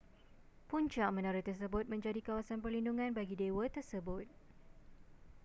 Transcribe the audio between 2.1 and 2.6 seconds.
kawasan